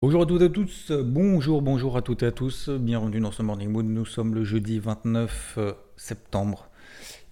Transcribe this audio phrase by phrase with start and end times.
[0.00, 3.32] Bonjour à toutes et à tous, bonjour, bonjour à toutes et à tous, bienvenue dans
[3.32, 5.58] ce Morning Mood, nous sommes le jeudi 29
[5.96, 6.70] septembre,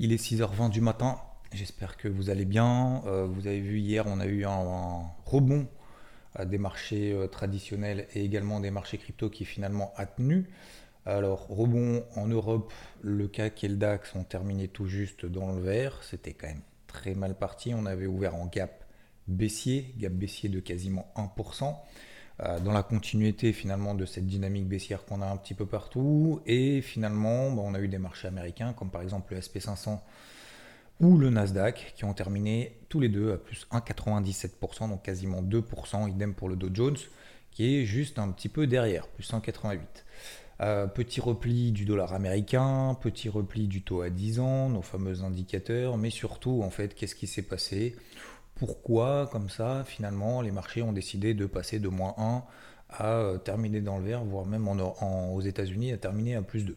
[0.00, 1.20] il est 6h20 du matin,
[1.52, 5.02] j'espère que vous allez bien, euh, vous avez vu hier on a eu un, un
[5.26, 5.68] rebond
[6.44, 10.50] des marchés euh, traditionnels et également des marchés crypto qui finalement a tenu.
[11.04, 15.62] Alors, rebond en Europe, le CAC et le DAX ont terminé tout juste dans le
[15.62, 16.00] vert.
[16.02, 17.72] C'était quand même très mal parti.
[17.74, 18.84] On avait ouvert en gap
[19.28, 21.76] baissier, gap baissier de quasiment 1%.
[22.42, 26.40] Euh, dans la continuité finalement de cette dynamique baissière qu'on a un petit peu partout.
[26.46, 30.00] Et finalement, bah, on a eu des marchés américains comme par exemple le SP500
[31.00, 36.10] ou le Nasdaq qui ont terminé tous les deux à plus 1,97%, donc quasiment 2%,
[36.10, 36.96] idem pour le Dow Jones
[37.50, 39.80] qui est juste un petit peu derrière, plus 1,88.
[40.60, 45.22] Euh, petit repli du dollar américain, petit repli du taux à 10 ans, nos fameux
[45.22, 47.96] indicateurs, mais surtout en fait qu'est-ce qui s'est passé?
[48.56, 52.42] Pourquoi comme ça finalement les marchés ont décidé de passer de moins 1
[52.90, 56.76] à euh, terminer dans le vert, voire même aux États-Unis à terminer à plus 2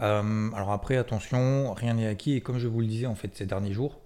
[0.00, 2.34] euh, alors après, attention, rien n'est acquis.
[2.34, 4.00] Et comme je vous le disais en fait ces derniers jours,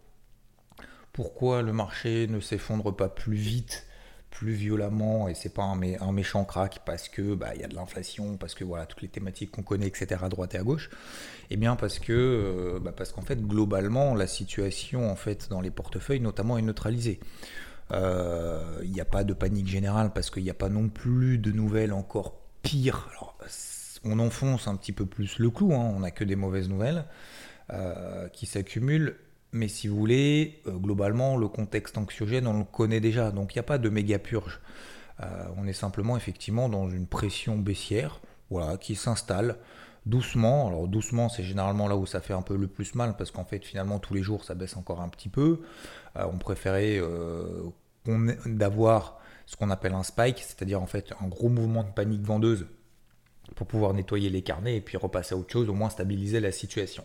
[1.12, 3.86] pourquoi le marché ne s'effondre pas plus vite,
[4.30, 8.36] plus violemment, et c'est pas un, méchant crack parce que bah, y a de l'inflation,
[8.36, 10.20] parce que voilà toutes les thématiques qu'on connaît, etc.
[10.22, 10.90] à droite et à gauche.
[11.50, 15.60] Eh bien parce que euh, bah, parce qu'en fait globalement la situation en fait dans
[15.60, 17.20] les portefeuilles notamment est neutralisée.
[17.92, 21.38] Euh, il n'y a pas de panique générale parce qu'il n'y a pas non plus
[21.38, 23.08] de nouvelles encore pires.
[24.04, 25.92] On enfonce un petit peu plus le clou, hein.
[25.94, 27.04] on n'a que des mauvaises nouvelles
[27.72, 29.16] euh, qui s'accumulent.
[29.52, 33.58] Mais si vous voulez, euh, globalement, le contexte anxiogène, on le connaît déjà, donc il
[33.58, 34.60] n'y a pas de méga purge.
[35.20, 39.58] Euh, on est simplement effectivement dans une pression baissière voilà, qui s'installe
[40.06, 40.68] doucement.
[40.68, 43.44] Alors doucement, c'est généralement là où ça fait un peu le plus mal, parce qu'en
[43.44, 45.60] fait, finalement, tous les jours, ça baisse encore un petit peu.
[46.16, 47.00] on préférait
[48.46, 52.66] d'avoir ce qu'on appelle un spike, c'est-à-dire en fait un gros mouvement de panique vendeuse
[53.56, 56.52] pour pouvoir nettoyer les carnets et puis repasser à autre chose, au moins stabiliser la
[56.52, 57.04] situation.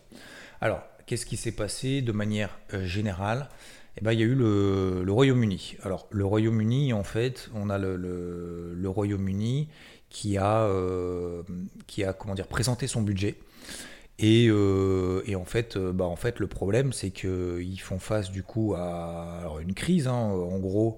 [0.62, 3.50] Alors, qu'est-ce qui s'est passé de manière euh, générale?
[3.98, 5.78] Eh ben, il y a eu le, Royaume-Uni.
[5.84, 9.70] Alors, le Royaume-Uni, en fait, on a le, Royaume-Uni
[10.10, 11.44] qui a, euh,
[11.88, 13.38] qui a comment dire, présenté son budget.
[14.20, 18.74] Et, euh, en, fait, bah, en fait, le problème, c'est qu'ils font face du coup
[18.76, 20.08] à une crise.
[20.08, 20.14] Hein.
[20.14, 20.98] en gros,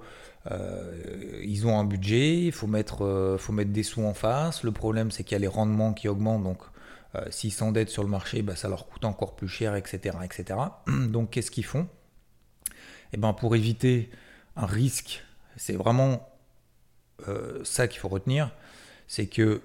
[1.43, 4.63] ils ont un budget, il faut mettre, faut mettre des sous en face.
[4.63, 6.63] Le problème, c'est qu'il y a les rendements qui augmentent, donc
[7.15, 10.17] euh, s'ils s'endettent sur le marché, bah, ça leur coûte encore plus cher, etc.
[10.23, 10.59] etc.
[10.87, 11.87] Donc qu'est-ce qu'ils font?
[13.13, 14.09] Eh ben, Pour éviter
[14.55, 15.23] un risque,
[15.55, 16.29] c'est vraiment
[17.63, 18.51] ça qu'il faut retenir,
[19.07, 19.63] c'est que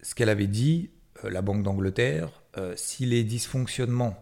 [0.00, 0.88] ce qu'elle avait dit,
[1.22, 2.30] la Banque d'Angleterre,
[2.74, 4.16] si les dysfonctionnements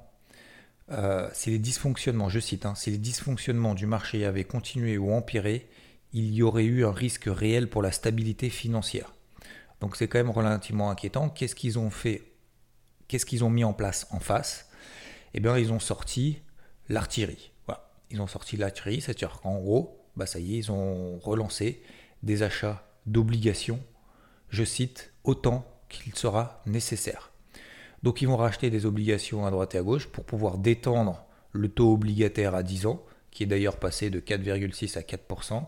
[1.32, 5.68] si les dysfonctionnements, je cite, hein, si les dysfonctionnements du marché avaient continué ou empiré,
[6.12, 9.12] il y aurait eu un risque réel pour la stabilité financière.
[9.80, 11.28] Donc c'est quand même relativement inquiétant.
[11.28, 12.22] Qu'est-ce qu'ils ont fait
[13.08, 14.70] Qu'est-ce qu'ils ont mis en place en face?
[15.34, 16.42] Eh bien, ils ont sorti
[16.88, 17.52] l'artillerie.
[17.66, 17.90] Voilà.
[18.10, 21.82] Ils ont sorti l'artillerie, c'est-à-dire qu'en gros, bah ça y est, ils ont relancé
[22.22, 23.80] des achats d'obligations,
[24.50, 27.32] je cite, autant qu'il sera nécessaire.
[28.02, 31.68] Donc ils vont racheter des obligations à droite et à gauche pour pouvoir détendre le
[31.68, 35.64] taux obligataire à 10 ans qui est d'ailleurs passé de 4,6 à 4%,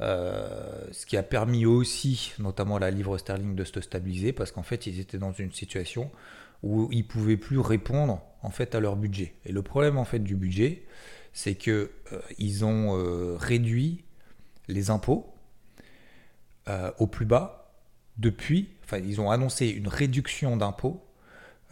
[0.00, 4.52] euh, ce qui a permis aussi, notamment à la livre sterling, de se stabiliser, parce
[4.52, 6.10] qu'en fait, ils étaient dans une situation
[6.62, 9.34] où ils pouvaient plus répondre en fait à leur budget.
[9.44, 10.84] Et le problème en fait du budget,
[11.32, 14.04] c'est que euh, ils ont euh, réduit
[14.68, 15.34] les impôts
[16.98, 17.72] au plus bas
[18.18, 21.02] depuis, enfin ils ont annoncé une réduction d'impôts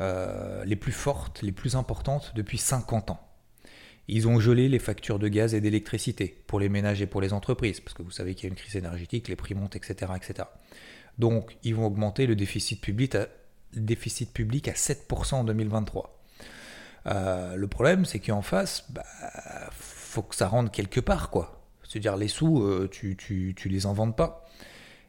[0.01, 3.21] les plus fortes, les plus importantes depuis 50 ans.
[4.09, 7.33] Ils ont gelé les factures de gaz et d'électricité pour les ménages et pour les
[7.33, 10.13] entreprises, parce que vous savez qu'il y a une crise énergétique, les prix montent, etc.
[10.15, 10.49] etc.
[11.19, 13.29] Donc, ils vont augmenter le déficit public à,
[13.85, 16.17] déficit public à 7% en 2023.
[17.07, 19.05] Euh, le problème, c'est qu'en face, bah,
[19.71, 21.63] faut que ça rentre quelque part, quoi.
[21.85, 24.45] C'est-à-dire, les sous, euh, tu, tu, les inventes pas.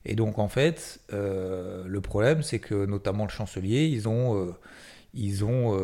[0.05, 4.55] Et donc, en fait, euh, le problème, c'est que notamment le chancelier, ils ont,
[5.13, 5.77] ils ont,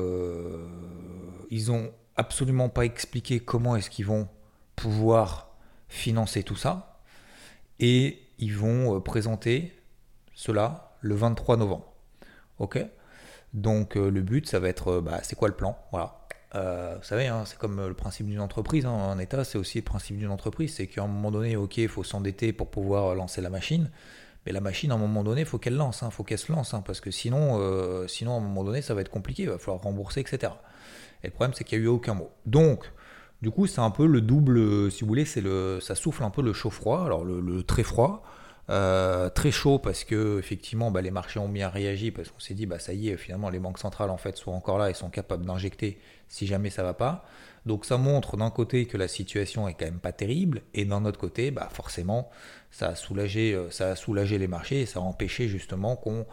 [1.50, 4.28] ils ont absolument pas expliqué comment est-ce qu'ils vont
[4.76, 5.56] pouvoir
[5.90, 7.02] financer tout ça
[7.80, 9.74] et ils vont présenter
[10.34, 11.93] cela le 23 novembre.
[13.54, 15.78] Donc le but, ça va être, bah, c'est quoi le plan?
[15.92, 16.24] Voilà.
[16.56, 18.86] Euh, vous savez, hein, c'est comme le principe d'une entreprise.
[18.86, 20.76] Hein, en État, c'est aussi le principe d'une entreprise.
[20.76, 23.90] C'est qu'à un moment donné, ok, il faut s'endetter pour pouvoir lancer la machine.
[24.46, 26.38] Mais la machine, à un moment donné, il faut qu'elle lance, il hein, faut qu'elle
[26.38, 29.44] se lance, parce que sinon, euh, sinon, à un moment donné, ça va être compliqué,
[29.44, 30.52] il va falloir rembourser, etc.
[31.24, 32.30] Et le problème, c'est qu'il n'y a eu aucun mot.
[32.46, 32.92] Donc,
[33.42, 36.30] du coup, c'est un peu le double, si vous voulez, c'est le, ça souffle un
[36.30, 38.22] peu le chaud-froid, alors le très froid,
[38.70, 42.54] euh, très chaud parce que effectivement bah, les marchés ont bien réagi parce qu'on s'est
[42.54, 44.94] dit bah ça y est finalement les banques centrales en fait sont encore là et
[44.94, 46.00] sont capables d'injecter
[46.30, 47.26] si jamais ça va pas.
[47.66, 51.04] Donc ça montre d'un côté que la situation est quand même pas terrible et d'un
[51.04, 52.30] autre côté bah forcément
[52.72, 56.26] ça a soulagé euh, ça a soulagé les marchés et ça a empêché justement qu'on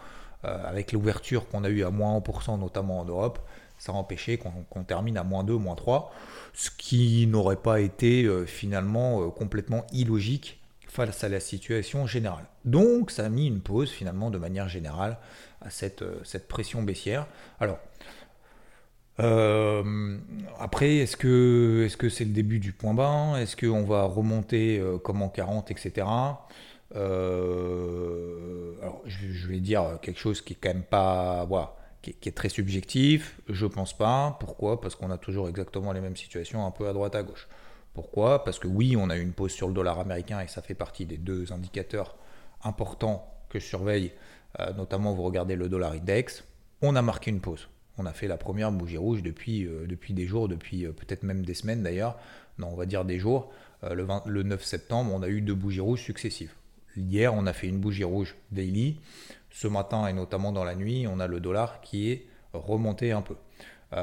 [0.45, 3.41] euh, avec l'ouverture qu'on a eu à moins 1% notamment en Europe
[3.77, 6.13] ça a empêché qu'on termine à moins 2, moins 3,
[6.53, 10.60] ce qui n'aurait pas été finalement complètement illogique
[10.91, 12.45] face à la situation générale.
[12.65, 15.19] Donc ça a mis une pause finalement de manière générale
[15.61, 17.27] à cette, euh, pression baissière.
[17.61, 17.79] Alors,
[19.21, 20.19] euh,
[20.59, 23.39] après, est-ce que c'est -ce c'est le début du point bas?
[23.39, 26.07] Est-ce qu'on va remonter euh, comme en 40, etc.
[29.07, 33.39] je, vais dire quelque chose qui est très subjectif.
[33.49, 34.37] Je pense pas.
[34.41, 34.81] Pourquoi?
[34.81, 37.49] Parce qu'on a toujours exactement les mêmes situations un peu à droite à gauche.
[37.95, 38.45] Pourquoi?
[38.45, 40.75] Parce que oui, on a eu une pause sur le dollar américain et ça fait
[40.75, 42.17] partie des deux indicateurs
[42.63, 44.13] importants que je surveille,
[44.59, 46.45] euh, notamment vous regardez le dollar index.
[46.83, 47.69] On a marqué une pause.
[47.99, 51.45] On a fait la première bougie rouge depuis, euh, des jours, depuis euh, peut-être même
[51.45, 52.17] des semaines d'ailleurs.
[52.59, 53.53] Non, on va dire des jours.
[53.83, 56.53] Le, le, 9 septembre, on a eu deux bougies rouges successives.
[56.97, 59.01] Hier, on a fait une bougie rouge daily.
[59.51, 63.23] Ce matin et notamment dans la nuit, on a le dollar qui est remonté un
[63.23, 63.37] peu.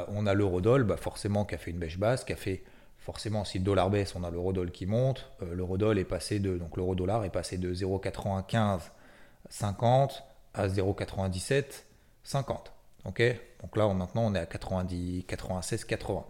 [0.07, 2.63] on a l'eurodoll, bah forcément, qui a fait une bêche basse, qui a fait
[3.07, 5.31] forcément, si le dollar baisse, on a l'eurodoll qui monte.
[5.41, 10.23] Euh, l'eurodoll est passé de, donc l'euro-dollar est passé de 0,9550
[10.53, 11.85] à 0,97
[12.23, 12.73] 50.
[13.05, 13.23] Ok?
[13.61, 16.25] Donc là, maintenant, on est à 90, 96, 80.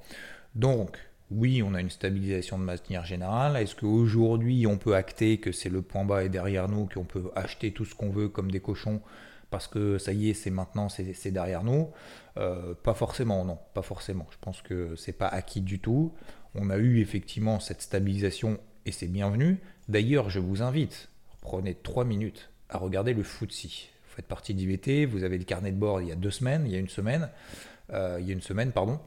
[0.53, 0.99] Donc,
[1.31, 3.57] oui, on a une stabilisation de manière générale.
[3.57, 7.31] Est-ce qu'aujourd'hui, on peut acter que c'est le point bas et derrière nous, qu'on peut
[7.35, 9.01] acheter tout ce qu'on veut comme des cochons
[9.49, 11.89] parce que ça y est, c'est maintenant, c'est derrière nous?
[12.37, 14.27] Euh, Pas forcément, non, pas forcément.
[14.29, 16.13] Je pense que c'est pas acquis du tout
[16.57, 19.59] on a eu effectivement cette stabilisation et c'est bienvenu.
[19.87, 21.09] D'ailleurs, je vous invite,
[21.41, 23.65] prenez trois minutes à regarder le FTSE.
[23.65, 26.65] Vous faites partie d'IVT, vous avez le carnet de bord il y a deux semaines,
[26.65, 27.29] il y a une semaine,
[27.93, 28.99] euh, il y a une semaine, pardon.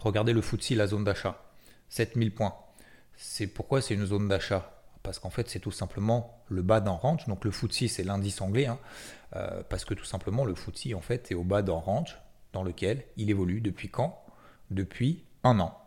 [0.00, 1.42] Regardez le FTSE, la zone d'achat,
[1.88, 2.54] 7000 points.
[3.16, 4.72] C'est pourquoi c'est une zone d'achat?
[5.02, 7.26] Parce qu'en fait c'est tout simplement le bas d'un range.
[7.26, 8.78] Donc le FTSE c'est l'indice anglais, hein.
[9.34, 12.18] euh, parce que tout simplement le FTSE en fait est au bas d'un range
[12.52, 14.22] dans lequel il évolue depuis quand?
[14.70, 15.85] Depuis un an.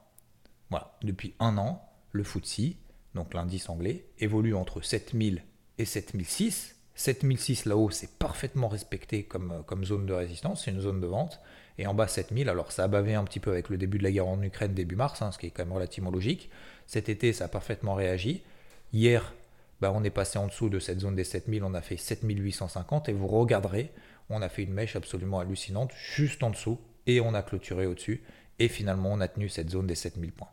[0.70, 1.82] Voilà, depuis un an,
[2.12, 2.76] le FTSE,
[3.16, 5.44] donc l'indice anglais, évolue entre 7000
[5.78, 6.76] et 7006.
[6.96, 11.40] 7006 là-haut, c'est parfaitement respecté comme, comme zone de résistance, c'est une zone de vente.
[11.78, 14.04] Et en bas 7000, alors ça a bavé un petit peu avec le début de
[14.04, 16.50] la guerre en Ukraine début mars, hein, ce qui est quand même relativement logique.
[16.88, 18.44] Cet été, ça a parfaitement réagi.
[18.92, 19.34] Hier,
[19.80, 23.08] bah, on est passé en dessous de cette zone des 7000, on a fait 7850
[23.08, 23.92] et vous regarderez,
[24.30, 28.22] on a fait une mèche absolument hallucinante juste en dessous et on a clôturé au-dessus
[28.60, 30.50] et finalement on a tenu cette zone des 7000 points.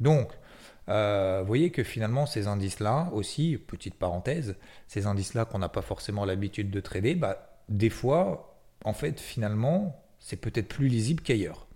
[0.00, 0.30] Donc,
[0.88, 4.56] euh, vous voyez que finalement ces indices-là aussi, petite parenthèse,
[4.88, 10.02] ces indices-là qu'on n'a pas forcément l'habitude de trader, bah, des fois, en fait, finalement,
[10.18, 11.66] c'est peut-être plus lisible qu'ailleurs.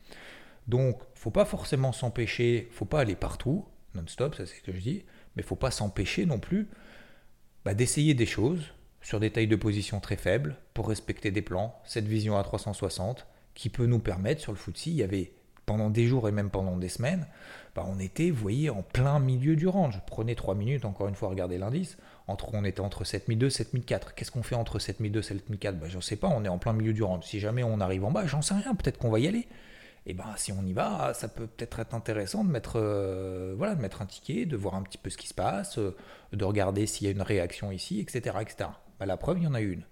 [0.66, 4.80] Donc, faut pas forcément s'empêcher, faut pas aller partout, non-stop, ça c'est ce que je
[4.80, 5.04] dis,
[5.36, 6.68] mais faut pas s'empêcher non plus
[7.64, 11.80] bah, d'essayer des choses sur des tailles de position très faibles pour respecter des plans,
[11.84, 15.32] cette vision à 360 qui peut nous permettre sur le FTSE, il y avait
[15.66, 17.26] pendant des jours et même pendant des semaines,
[17.74, 20.00] bah, on était, vous voyez, en plein milieu du range.
[20.06, 21.98] Prenez 3 minutes, encore une fois, regardez l'indice.
[22.28, 24.14] Entre, on était entre 7002 et 7004.
[24.14, 26.58] Qu'est-ce qu'on fait entre 7002 et 7004 bah, Je ne sais pas, on est en
[26.58, 27.24] plein milieu du range.
[27.24, 29.46] Si jamais on arrive en bas, j'en sais rien, peut-être qu'on va y aller.
[30.08, 33.74] Et ben si on y va, ça peut peut-être être intéressant de mettre, euh, voilà,
[33.74, 35.96] de mettre un ticket, de voir un petit peu ce qui se passe, euh,
[36.32, 38.36] de regarder s'il y a une réaction ici, etc.
[38.40, 38.70] etc.
[39.00, 39.82] Bah, la preuve, il y en a une.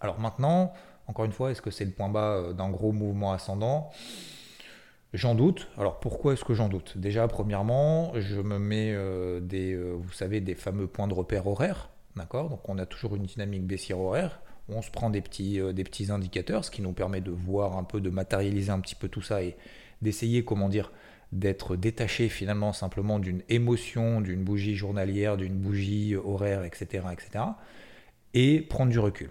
[0.00, 0.72] Alors maintenant,
[1.08, 3.90] encore une fois, est-ce que c'est le point bas euh, d'un gros mouvement ascendant?
[5.14, 5.68] J'en doute.
[5.78, 6.98] Alors pourquoi est-ce que j'en doute?
[6.98, 11.46] Déjà, premièrement, je me mets euh, des, euh, vous savez, des fameux points de repère
[11.46, 12.50] horaires, d'accord?
[12.50, 14.40] Donc on a toujours une dynamique baissière horaire.
[14.68, 17.78] On se prend des petits, euh, des petits indicateurs, ce qui nous permet de voir
[17.78, 19.56] un peu, de matérialiser un petit peu tout ça et
[20.02, 20.92] d'essayer, comment dire,
[21.32, 27.44] d'être détaché finalement simplement d'une émotion, d'une bougie journalière, d'une bougie horaire, etc., etc.
[28.34, 29.30] Et prendre du recul.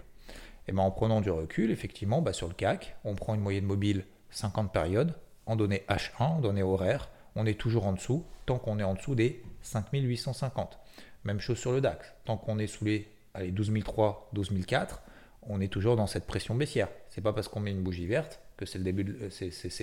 [0.67, 3.65] Et ben en prenant du recul, effectivement, bah, sur le CAC, on prend une moyenne
[3.65, 5.13] mobile 50 périodes
[5.47, 8.93] en données H1, en données horaires, on est toujours en dessous, tant qu'on est en
[8.93, 10.77] dessous des 5850.
[11.23, 12.13] Même chose sur le DAX.
[12.25, 15.01] Tant qu'on est sous les allez, 12003, 12004,
[15.49, 16.89] on est toujours dans cette pression baissière.
[17.09, 19.15] C'est pas parce qu'on met une bougie verte que c'est le début,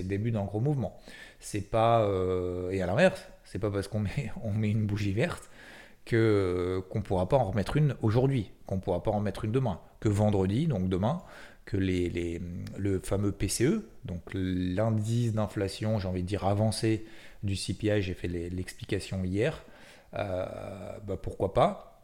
[0.03, 0.99] début d'un gros mouvement.
[1.39, 5.13] C'est pas euh, et à l'inverse, c'est pas parce qu'on met, on met une bougie
[5.13, 5.49] verte
[6.05, 9.79] que qu'on pourra pas en remettre une aujourd'hui, qu'on pourra pas en mettre une demain,
[9.99, 11.21] que vendredi, donc demain,
[11.65, 12.41] que les,
[12.77, 17.05] le fameux PCE, donc l'indice d'inflation, j'ai envie de dire avancé
[17.43, 19.63] du CPI, j'ai fait l'explication hier,
[20.13, 20.45] euh,
[21.07, 22.03] bah pourquoi pas,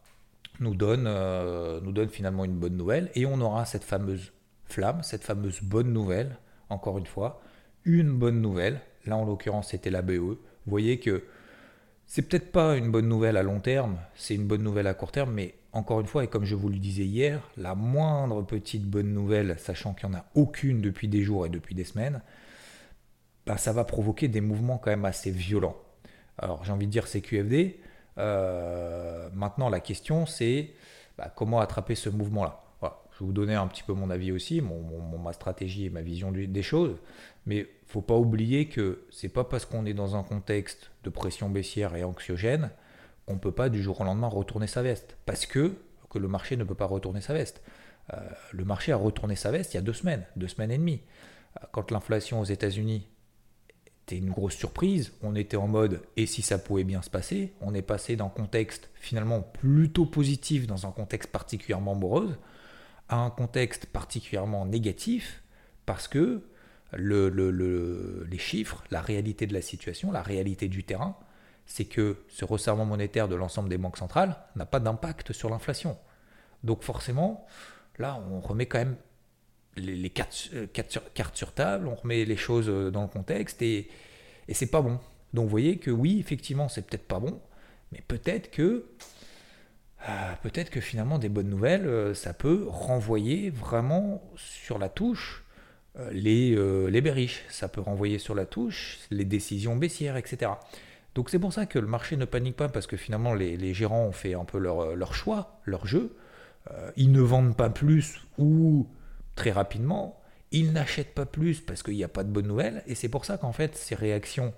[0.59, 3.11] nous donne, euh, nous donne finalement une bonne nouvelle.
[3.15, 4.33] Et on aura cette fameuse
[4.65, 6.37] flamme, cette fameuse bonne nouvelle,
[6.69, 7.41] encore une fois,
[7.85, 11.23] une bonne nouvelle, là en l'occurrence c'était la BE, vous voyez que
[12.13, 15.13] c'est peut-être pas une bonne nouvelle à long terme, c'est une bonne nouvelle à court
[15.13, 18.83] terme, mais encore une fois, et comme je vous le disais hier, la moindre petite
[18.83, 22.21] bonne nouvelle, sachant qu'il n'y en a aucune depuis des jours et depuis des semaines,
[23.45, 25.77] bah, ça va provoquer des mouvements quand même assez violents.
[26.37, 27.79] Alors j'ai envie de dire c'est QFD.
[28.17, 30.71] Euh, maintenant la question c'est
[31.17, 32.60] bah, comment attraper ce mouvement-là?
[33.21, 36.63] Vous donner un petit peu mon avis aussi, mon, ma stratégie et ma vision des
[36.63, 36.97] choses.
[37.45, 41.49] Mais faut pas oublier que c'est pas parce qu'on est dans un contexte de pression
[41.49, 42.71] baissière et anxiogène
[43.27, 45.17] qu'on peut pas du jour au lendemain retourner sa veste.
[45.25, 45.75] Parce que,
[46.09, 47.61] que le marché ne peut pas retourner sa veste.
[48.13, 48.17] Euh,
[48.51, 51.01] le marché a retourné sa veste il y a deux semaines, deux semaines et demie.
[51.61, 53.07] Euh, quand l'inflation aux États-Unis
[54.03, 57.53] était une grosse surprise, on était en mode et si ça pouvait bien se passer,
[57.61, 62.37] on est passé d'un contexte finalement plutôt positif dans un contexte particulièrement morose
[63.11, 65.43] un contexte particulièrement négatif
[65.85, 66.43] parce que
[66.93, 71.17] le, les chiffres, la réalité de la situation, la réalité du terrain,
[71.65, 75.97] c'est que ce resserrement monétaire de l'ensemble des banques centrales n'a pas d'impact sur l'inflation.
[76.63, 77.45] Donc forcément,
[77.97, 78.97] là, on remet quand même
[79.77, 80.11] les,
[80.53, 83.89] euh, cartes, sur, table, on remet les choses euh, dans le contexte et,
[84.47, 84.99] et c'est pas bon.
[85.33, 87.39] Donc vous voyez que oui, effectivement, c'est peut-être pas bon,
[87.91, 88.85] mais peut-être que
[90.09, 95.43] euh, peut-être que finalement des bonnes nouvelles, ça peut renvoyer vraiment sur la touche
[96.11, 96.55] les,
[96.89, 100.51] les berriches, ça peut renvoyer sur la touche les décisions baissières, etc.
[101.15, 104.05] Donc c'est pour ça que le marché ne panique pas parce que finalement les, gérants
[104.05, 106.15] ont fait un peu leur, leur choix, leur jeu.
[106.71, 108.87] Euh, ils ne vendent pas plus ou
[109.35, 110.21] très rapidement.
[110.51, 112.83] Ils n'achètent pas plus parce qu'il n'y a pas de bonnes nouvelles.
[112.87, 114.53] Et c'est pour ça qu'en fait ces réactions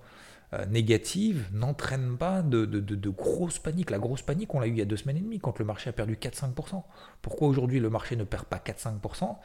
[0.52, 3.90] euh, négatives n'entraînent pas de, de, de, grosses paniques.
[3.90, 5.64] La grosse panique, on l'a eu il y a deux semaines et demie quand le
[5.64, 6.82] marché a perdu 4-5%.
[7.22, 9.36] Pourquoi aujourd'hui le marché ne perd pas 4-5%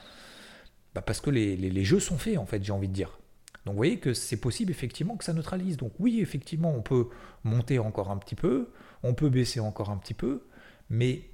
[0.95, 3.19] bah Parce que les jeux sont faits en fait, j'ai envie de dire.
[3.65, 5.77] Donc vous voyez que c'est possible effectivement que ça neutralise.
[5.77, 7.09] Donc oui, effectivement, on peut
[7.43, 8.69] monter encore un petit peu,
[9.03, 10.47] on peut baisser encore un petit peu,
[10.89, 11.29] mais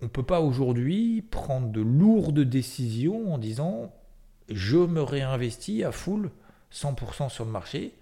[0.00, 3.94] on ne peut pas aujourd'hui prendre de lourdes décisions en disant
[4.48, 6.30] je me réinvestis à full
[6.72, 7.94] 100% sur le marché,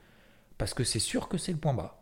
[0.59, 2.01] parce que c'est sûr que c'est le point bas.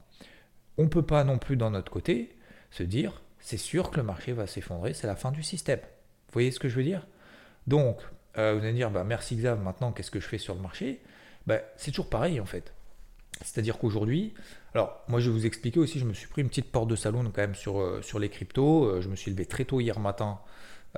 [0.78, 2.36] On ne peut pas non plus d'un autre côté
[2.70, 5.78] se dire c'est sûr que le marché va s'effondrer, c'est la fin du système.
[5.78, 7.06] Vous voyez ce que je veux dire?
[7.66, 8.00] Donc,
[8.38, 10.60] euh, vous allez me dire, bah, merci Xav, maintenant qu'est-ce que je fais sur le
[10.60, 11.00] marché?
[11.46, 12.72] Bah, C'est toujours pareil en fait.
[13.42, 14.34] C'est-à-dire qu'aujourd'hui,
[14.74, 16.96] alors moi je vais vous expliquer aussi, je me suis pris une petite porte de
[16.96, 18.84] salon quand même sur, euh, les cryptos.
[18.86, 20.40] Euh, je me suis levé très tôt hier matin,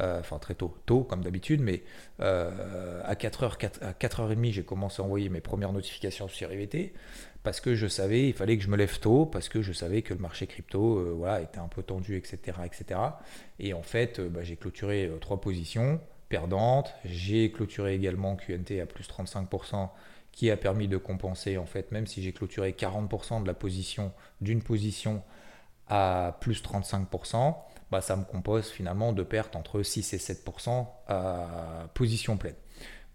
[0.01, 1.83] enfin très tôt, tôt comme d'habitude, mais
[2.19, 6.93] à 4h, 4, à 4h30 j'ai commencé à envoyer mes premières notifications sur IVT
[7.43, 10.03] parce que je savais, il fallait que je me lève tôt, parce que je savais
[10.03, 12.59] que le marché crypto voilà, était un peu tendu, etc.
[12.65, 13.01] etc.
[13.59, 16.95] Et en fait, bah, j'ai clôturé trois positions perdante.
[17.05, 19.89] J'ai clôturé également QNT à plus 35%
[20.33, 24.13] qui a permis de compenser en fait même si j'ai clôturé 40% de la position
[24.41, 25.23] d'une position
[25.89, 27.57] à plus 35%,
[27.91, 32.55] bah, ça me compose finalement de pertes entre 6 et 7% à position pleine.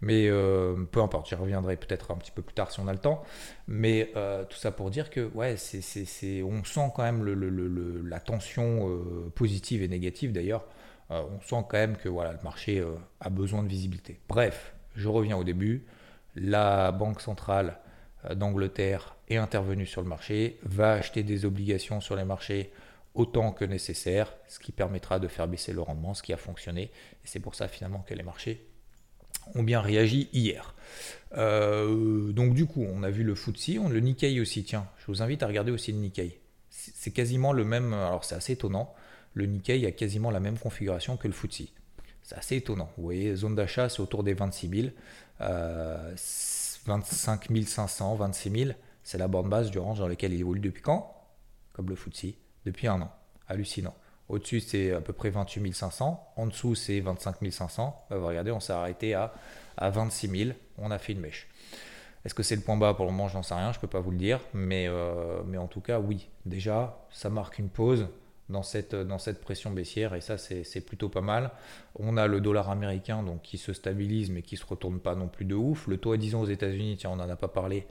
[0.00, 2.92] Mais euh, peu importe, j'y reviendrai peut-être un petit peu plus tard si on a
[2.92, 3.22] le temps.
[3.68, 8.88] Mais euh, tout ça pour dire que ouais, on sent quand même le, la tension
[8.88, 10.66] euh, positive et négative d'ailleurs
[11.10, 12.82] on sent quand même que voilà, le marché
[13.20, 14.18] a besoin de visibilité.
[14.26, 15.84] Bref, je reviens au début.
[16.34, 17.78] La Banque centrale
[18.34, 22.72] d'Angleterre est intervenue sur le marché, va acheter des obligations sur les marchés
[23.14, 26.82] autant que nécessaire, ce qui permettra de faire baisser le rendement, ce qui a fonctionné.
[26.82, 28.66] Et c'est pour ça finalement que les marchés
[29.54, 30.74] ont bien réagi hier.
[31.32, 34.64] donc du coup, on a vu le FTSE, on, le Nikkei aussi.
[34.64, 36.40] Tiens, je vous invite à regarder aussi le Nikkei.
[36.70, 38.94] C'est quasiment le même, alors c'est assez étonnant
[39.34, 41.68] le Nikkei a quasiment la même configuration que le FTSE.
[42.22, 42.90] C'est assez étonnant.
[42.96, 44.88] Vous voyez, zone d'achat, c'est autour des 26 000.
[46.86, 48.70] 25 500, 26 000,
[49.02, 51.10] c'est la borne base du range dans lequel il évolue depuis quand?
[51.72, 53.12] Comme le FTSE, depuis un an.
[53.48, 53.94] Hallucinant.
[54.28, 56.32] Au-dessus, c'est à peu près 28 500.
[56.36, 58.06] En dessous, c'est 25 500.
[58.10, 59.34] Bah, regardez, on s'est arrêté à,
[59.76, 60.50] à 26 000.
[60.78, 61.48] On a fait une mèche.
[62.24, 62.94] Est-ce que c'est le point bas?
[62.94, 64.40] Pour le moment Je n'en sais rien, je ne peux pas vous le dire.
[64.54, 66.28] Mais, euh, mais en tout cas, oui.
[66.46, 68.08] Déjà, ça marque une pause
[68.48, 71.50] dans cette, pression baissière et ça c'est plutôt pas mal.
[71.98, 75.28] On a le dollar américain donc qui se stabilise mais qui se retourne pas non
[75.28, 75.86] plus de ouf.
[75.86, 77.86] Le taux à 10 ans aux États-Unis, tiens on n'en a pas parlé,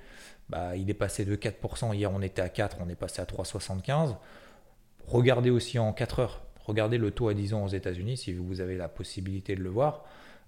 [0.49, 3.25] bah, il est passé de 4%, hier on était à 4, on est passé à
[3.25, 4.15] 3,75.
[5.07, 8.61] Regardez aussi en 4 heures, regardez le taux à 10 ans aux États-Unis si vous
[8.61, 10.05] avez la possibilité de le voir.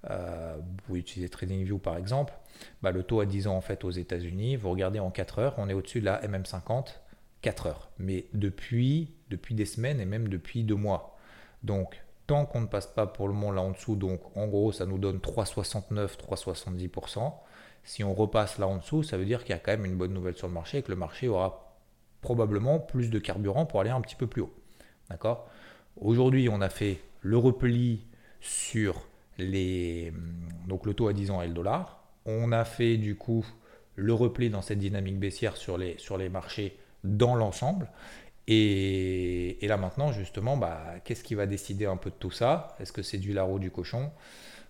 [0.09, 2.33] Euh, vous pouvez utiliser TradingView par exemple.
[2.81, 5.55] Bah, le taux à 10 ans en fait aux États-Unis, vous regardez en 4 heures,
[5.57, 6.95] on est au-dessus de la MM50
[7.45, 7.89] 4 heures.
[8.00, 11.15] Mais depuis, depuis des semaines et même depuis deux mois.
[11.63, 14.71] Donc, tant qu'on ne passe pas pour le moment là en dessous, donc en gros,
[14.71, 17.33] ça nous donne 3,69, 3,70%.
[17.83, 19.95] Si on repasse là en dessous, ça veut dire qu'il y a quand même une
[19.95, 21.64] bonne nouvelle sur le marché et que le marché aura
[22.25, 24.53] probablement plus de carburant pour aller un petit peu plus haut.
[25.12, 25.48] D'accord?
[26.01, 28.01] Aujourd'hui, on a fait le repli
[28.41, 30.12] sur les,
[30.67, 32.03] donc le taux à 10 ans et le dollar.
[32.25, 33.46] On a fait du coup
[33.96, 37.89] le repli dans cette dynamique baissière sur les, sur les marchés dans l'ensemble.
[38.48, 42.75] Et, là maintenant, justement, bah, qu'est-ce qui va décider un peu de tout ça?
[42.79, 44.12] Est-ce que c'est du laro du cochon?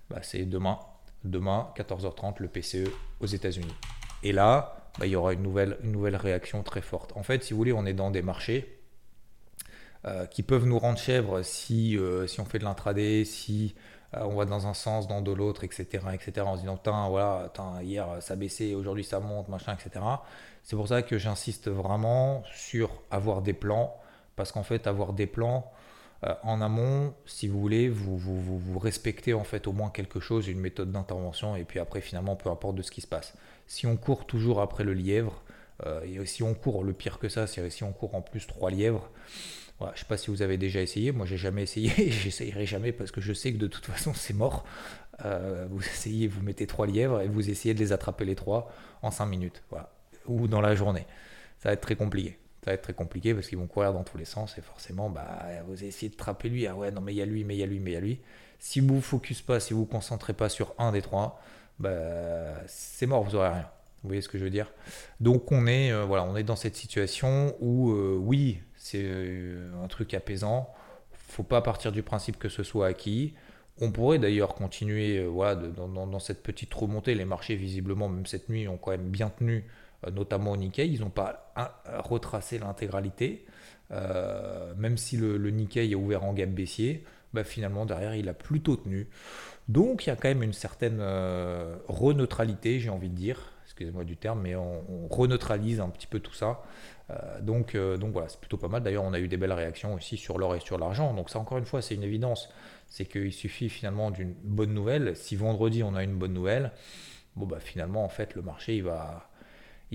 [0.09, 0.77] Bah, C'est demain,
[1.23, 2.89] demain, 14h30, le PCE
[3.21, 3.75] aux États-Unis.
[4.23, 7.11] Et là, bah, il y aura une nouvelle, une nouvelle réaction très forte.
[7.15, 8.79] En fait, si vous voulez, on est dans des marchés
[10.05, 13.75] euh, qui peuvent nous rendre chèvres si, euh, si on fait de l'intraday, si
[14.15, 17.51] euh, on va dans un sens, dans de l'autre, etc., etc., en se disant, voilà,
[17.81, 20.05] hier ça baissait, aujourd'hui ça monte, machin, etc.
[20.63, 23.97] C'est pour ça que j'insiste vraiment sur avoir des plans,
[24.35, 25.71] parce qu'en fait, avoir des plans
[26.23, 30.47] euh, en amont, si vous voulez, vous, vous, respectez en fait au moins quelque chose,
[30.47, 33.33] une méthode d'intervention, et puis après, finalement, peu importe de ce qui se passe.
[33.67, 35.43] Si on court toujours après le lièvre,
[35.85, 38.47] euh, et si on court, le pire que ça, c'est si on court en plus
[38.47, 39.09] trois lièvres,
[39.81, 42.93] je ne sais pas si vous avez déjà essayé, moi j'ai jamais essayé, j'essayerai jamais
[42.93, 44.63] parce que je sais que de toute façon c'est mort.
[45.23, 48.71] Euh, vous essayez, vous mettez trois lièvres et vous essayez de les attraper les trois
[49.01, 49.63] en cinq minutes.
[50.27, 51.05] Ou dans la journée.
[51.59, 52.37] Ça va être très compliqué.
[52.65, 55.07] Ça va être très compliqué parce qu'ils vont courir dans tous les sens et forcément,
[55.11, 56.65] bah, vous essayez de trapper lui.
[56.65, 57.93] Ah ouais, non, mais il y a lui, mais il y a lui, mais il
[57.93, 58.21] y a lui.
[58.57, 61.39] Si vous ne focus pas, si vous vous concentrez pas sur un des trois,
[61.77, 61.91] bah,
[62.65, 63.69] c'est mort, vous n'aurez rien.
[64.01, 64.71] Vous voyez ce que je veux dire?
[65.19, 69.69] Donc on est, euh, voilà, on est dans cette situation où, euh, oui, c'est euh,
[69.83, 70.73] un truc apaisant.
[71.11, 73.35] faut pas partir du principe que ce soit acquis.
[73.79, 77.13] On pourrait d'ailleurs continuer voilà, dans, dans, cette petite remontée.
[77.13, 79.65] Les marchés, visiblement, même cette nuit, ont quand même bien tenu
[80.11, 80.87] notamment au Nikkei.
[80.87, 81.53] Ils n'ont pas
[82.03, 83.45] retracé l'intégralité.
[83.91, 88.33] Euh, même si le, Nikkei est ouvert en gap baissier, bah, finalement derrière il a
[88.33, 89.07] plutôt tenu.
[89.67, 94.03] Donc il y a quand même une certaine euh, reneutralité, j'ai envie de dire, excusez-moi
[94.03, 96.63] du terme, mais on, reneutralise un petit peu tout ça.
[97.41, 98.81] donc, donc voilà, c'est plutôt pas mal.
[98.81, 101.13] D'ailleurs, on a eu des belles réactions aussi sur l'or et sur l'argent.
[101.13, 102.49] Donc ça, encore une fois, c'est une évidence.
[102.87, 105.15] C'est qu'il suffit finalement d'une bonne nouvelle.
[105.15, 106.71] Si vendredi on a une bonne nouvelle,
[107.35, 109.29] bon bah finalement en fait le marché il va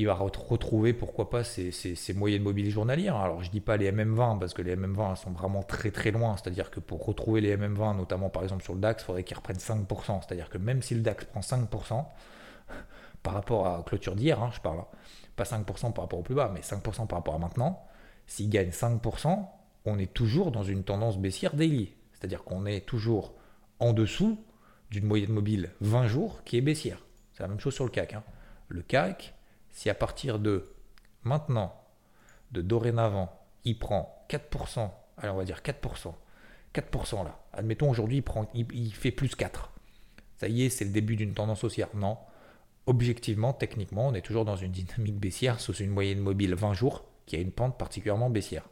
[0.01, 3.17] il va retrouver pourquoi pas ses, moyennes mobiles journalières.
[3.17, 6.37] Alors je dis pas les MM20 parce que les MM20 sont vraiment très très loin,
[6.37, 9.37] c'est-à-dire que pour retrouver les MM20, notamment par exemple sur le DAX, il faudrait qu'ils
[9.37, 12.05] reprennent 5%, c'est-à-dire que même si le DAX prend 5%
[13.23, 14.87] par rapport à clôture d'hier, hein, je parle, hein,
[15.37, 17.85] pas 5% par rapport au plus bas, mais 5% par rapport à maintenant,
[18.27, 19.47] s'il gagne 5%,
[19.85, 23.35] on est toujours dans une tendance baissière daily, c'est-à-dire qu'on est toujours
[23.81, 24.39] en dessous
[24.91, 27.05] d'une moyenne mobile 20 jours qui est baissière.
[27.35, 28.15] C'est la même chose sur le CAC.
[28.15, 28.25] Hein.
[28.69, 29.35] Le CAC,
[29.73, 30.73] si à partir de
[31.25, 31.75] maintenant,
[32.53, 33.33] de dorénavant,
[33.65, 36.13] il prend 4%, allez on va dire 4%,
[36.75, 38.23] 4% là, admettons aujourd'hui
[38.55, 39.71] il, il, fait plus 4,
[40.39, 42.17] ça y est c'est le début d'une tendance haussière, non,
[42.87, 47.05] objectivement, techniquement, on est toujours dans une dynamique baissière sous une moyenne mobile 20 jours
[47.27, 48.65] qui a une pente particulièrement baissière.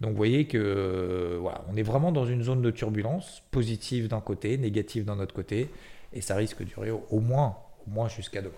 [0.00, 4.20] Donc vous voyez que voilà, on est vraiment dans une zone de turbulence, positive d'un
[4.20, 5.70] côté, négative d'un autre côté,
[6.12, 8.54] et ça risque de durer au moins, au moins jusqu'à demain.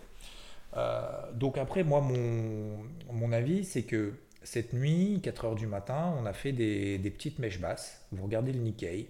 [0.76, 6.26] Euh, donc après, moi, mon, avis, c'est que cette nuit, 4 heures du matin, on
[6.26, 8.02] a fait des, petites mèches basses.
[8.12, 9.08] Vous regardez le Nikkei,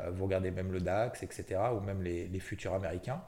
[0.00, 3.22] euh, vous regardez même le DAX, etc., ou même les, futurs américains.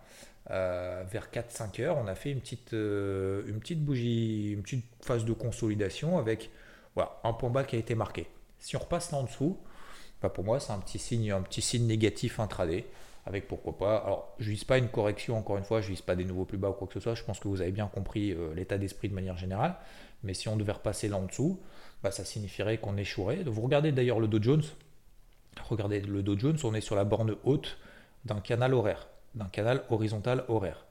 [0.51, 5.25] Euh, vers 4-5 heures, on a fait une petite, une petite bougie, une petite phase
[5.25, 6.51] de consolidation avec
[7.25, 8.27] un point bas qui a été marqué.
[8.59, 9.59] Si on repasse là en dessous,
[10.21, 12.85] bah pour moi, c'est un petit signe, un petit signe négatif intraday
[13.27, 13.99] avec pourquoi pas.
[13.99, 16.59] Alors, je vise pas une correction, encore une fois, je vise pas des nouveaux plus
[16.59, 17.15] bas ou quoi que ce soit.
[17.15, 19.77] Je pense que vous avez bien compris euh, l'état d'esprit de manière générale.
[20.23, 21.61] Mais si on devait repasser là en dessous,
[22.03, 23.43] bah, ça signifierait qu'on échouerait.
[23.45, 24.63] Vous regardez d'ailleurs le Dow Jones.
[25.69, 27.79] Regardez le Dow Jones, on est sur la borne haute
[28.25, 30.87] d'un canal horaire, d'un canal horizontal horaire.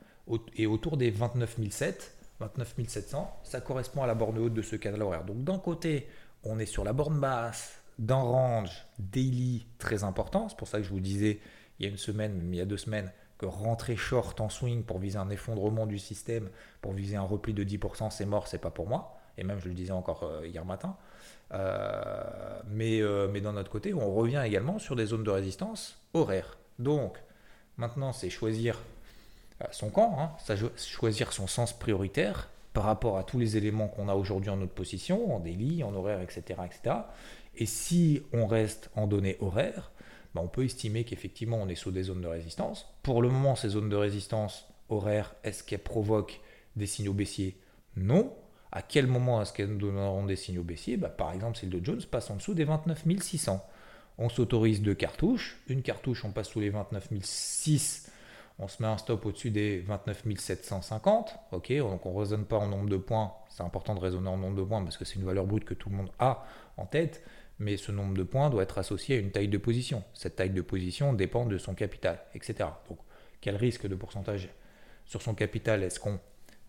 [0.55, 4.75] Et autour des 29 700, 29 700, ça correspond à la borne haute de ce
[4.75, 5.23] canal horaire.
[5.23, 6.07] Donc d'un côté,
[6.43, 10.47] on est sur la borne basse d'un range daily très important.
[10.49, 11.39] C'est pour ça que je vous disais
[11.79, 14.83] il y a une semaine, il y a deux semaines, que rentrer short en swing
[14.83, 16.49] pour viser un effondrement du système,
[16.81, 19.17] pour viser un repli de 10%, c'est mort, c'est pas pour moi.
[19.37, 20.97] et même je le disais encore hier matin.
[22.67, 26.57] mais, mais d'un autre côté, on revient également sur des zones de résistance horaires.
[26.79, 27.17] Donc,
[27.77, 28.81] maintenant, c'est choisir
[29.71, 34.13] son camp, hein, choisir son sens prioritaire par rapport à tous les éléments qu'on a
[34.13, 36.61] aujourd'hui en notre position, en délit, en horaire, etc.
[36.65, 36.95] etc.
[37.55, 39.91] Et si on reste en données horaires,
[40.33, 42.87] bah, on peut estimer qu'effectivement on est sous des zones de résistance.
[43.03, 46.41] Pour le moment, ces zones de résistance horaires, est-ce qu'elles provoquent
[46.75, 47.59] des signaux baissiers?
[47.95, 48.33] Non.
[48.71, 50.97] À quel moment est-ce qu'elles nous donneront des signaux baissiers?
[50.97, 53.65] Bah, Par exemple, si le Dow Jones passe en dessous des 29 600.
[54.19, 55.57] On s'autorise deux cartouches.
[55.67, 58.11] Une cartouche, on passe sous les 29 600
[58.59, 61.35] on se met un stop au-dessus des 29 750.
[61.53, 63.33] Ok, donc on ne raisonne pas en nombre de points.
[63.47, 65.73] C'est important de raisonner en nombre de points parce que c'est une valeur brute que
[65.73, 67.23] tout le monde a en tête.
[67.59, 70.03] Mais ce nombre de points doit être associé à une taille de position.
[70.13, 72.69] Cette taille de position dépend de son capital, etc.
[72.87, 72.99] Donc,
[73.41, 74.49] quel risque de pourcentage
[75.05, 76.19] sur son capital est-ce qu'on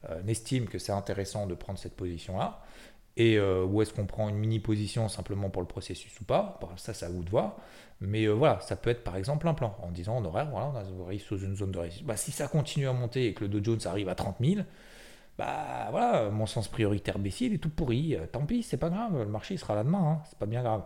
[0.09, 2.62] euh, estime que c'est intéressant de prendre cette position-là?
[3.16, 6.59] Et euh, où est-ce qu'on prend une mini position simplement pour le processus ou pas?
[6.76, 7.57] Ça, c'est à vous de voir.
[8.00, 10.72] Mais euh, voilà, ça peut être par exemple un plan en disant en horaire, voilà,
[10.98, 12.07] on arrive sous une zone de résistance.
[12.07, 14.61] Bah, si ça continue à monter et que le Dow Jones arrive à 30 000,
[15.40, 18.14] bah voilà, mon sens prioritaire baissier, il est tout pourri.
[18.14, 20.62] Euh, tant pis, c'est pas grave, le marché sera là demain, hein, c'est pas bien
[20.62, 20.85] grave.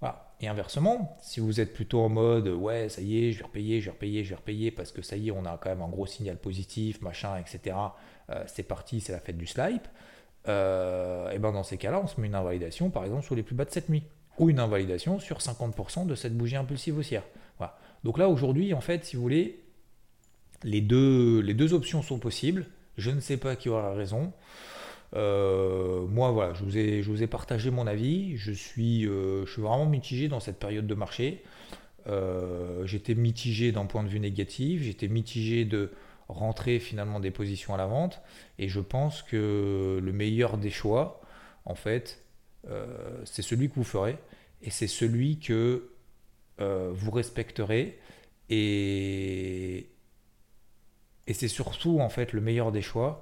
[0.00, 0.32] Voilà.
[0.40, 3.80] Et inversement, si vous êtes plutôt en mode ouais, ça y est, je vais repayer,
[3.80, 5.82] je vais repayer, je vais repayer parce que ça y est, on a quand même
[5.82, 7.76] un gros signal positif, machin, etc.
[8.46, 9.88] c'est parti, c'est la fête du slipe.
[10.46, 13.56] et ben dans ces cas-là, on se met une invalidation par exemple sur les plus
[13.56, 14.04] bas de cette nuit
[14.38, 17.24] ou une invalidation sur 50% de cette bougie impulsive haussière.
[17.58, 17.76] Voilà.
[18.04, 19.64] Donc là, aujourd'hui, en fait, si vous voulez,
[20.62, 22.66] les deux, les deux options sont possibles.
[22.98, 24.32] Je ne sais pas qui aura raison.
[25.14, 28.36] Euh, moi, voilà, je vous, ai, je vous ai partagé mon avis.
[28.36, 31.42] Je suis, euh, je suis vraiment mitigé dans cette période de marché.
[32.08, 34.82] Euh, j'étais mitigé d'un point de vue négatif.
[34.82, 35.92] J'étais mitigé de
[36.28, 38.20] rentrer finalement des positions à la vente.
[38.58, 41.22] Et je pense que le meilleur des choix,
[41.64, 42.22] en fait,
[43.24, 44.18] c'est celui que vous ferez
[44.60, 45.90] et c'est celui que
[46.58, 47.98] vous respecterez
[48.50, 49.86] et,
[51.28, 53.20] et c'est surtout en fait le meilleur des choix,